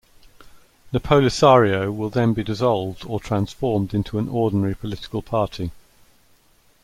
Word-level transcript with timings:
The 0.91 0.99
Polisario 0.99 1.93
will 1.95 2.09
then 2.09 2.33
be 2.33 2.43
dissolved 2.43 3.05
or 3.05 3.19
transformed 3.19 3.93
into 3.93 4.17
an 4.17 4.29
ordinary 4.29 4.73
political 4.73 5.21
party. 5.21 5.69